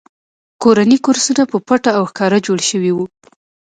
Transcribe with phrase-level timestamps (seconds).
[0.61, 3.05] کورني کورسونه په پټه او ښکاره جوړ شوي وو